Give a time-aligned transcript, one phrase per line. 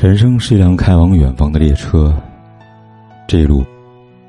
[0.00, 2.14] 人生是一辆开往远方的列车，
[3.26, 3.64] 这一路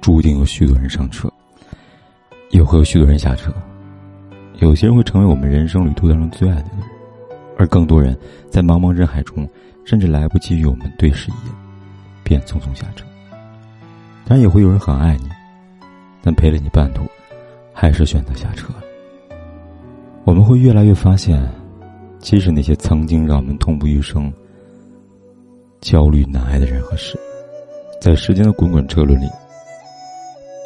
[0.01, 1.32] 注定有许多人上车，
[2.50, 3.53] 也会有许多人下车。
[4.61, 6.79] 有些人会成为我们人生旅途当中最爱的人，
[7.55, 8.18] 而更多人
[8.50, 9.47] 在茫茫人海中，
[9.86, 11.54] 甚至来不及与我们对视一眼，
[12.24, 13.06] 便匆匆下车。
[14.26, 15.30] 当然，也会有人很爱你，
[16.24, 17.04] 但陪了你半途，
[17.72, 18.74] 还是选择下车。
[20.24, 21.48] 我们会越来越发现，
[22.18, 24.34] 其实那些曾经让我们痛不欲生。
[25.82, 27.17] 焦虑难挨的人和事，
[28.02, 29.30] 在时间的滚滚车轮里，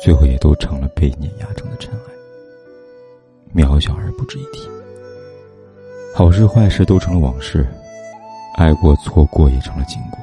[0.01, 4.67] 最后也都成了被碾压成的尘埃，渺小而不值一提。
[6.15, 7.67] 好事坏事都成了往事，
[8.55, 10.19] 爱过错过也成了经过。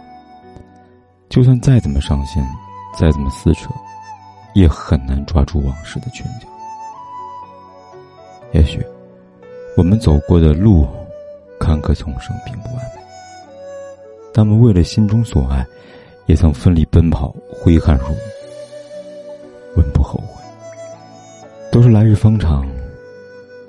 [1.29, 2.43] 就算再怎么伤心，
[2.98, 3.70] 再怎么撕扯，
[4.54, 6.48] 也很难抓住往事的拳脚。
[8.52, 8.84] 也许，
[9.77, 10.87] 我们走过的路，
[11.60, 13.01] 坎坷丛生，并不完美。
[14.33, 15.66] 他们为了心中所爱，
[16.27, 18.18] 也曾奋力奔跑，挥汗如雨，
[19.77, 20.41] 问不后悔。
[21.73, 22.66] 都是来日方长，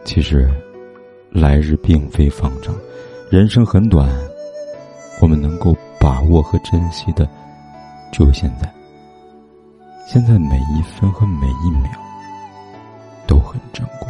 [0.05, 0.49] 其实，
[1.31, 2.75] 来日并非方长。
[3.29, 4.09] 人生很短，
[5.21, 7.27] 我们能够把握和珍惜的，
[8.11, 8.71] 只有现在。
[10.07, 11.91] 现在每一分和每一秒，
[13.25, 14.09] 都很珍贵。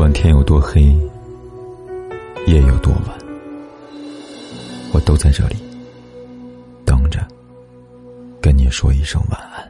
[0.00, 0.80] 不管天有多黑，
[2.46, 3.18] 夜有多晚，
[4.94, 5.56] 我都在这里
[6.86, 7.20] 等着，
[8.40, 9.69] 跟你说一声晚安。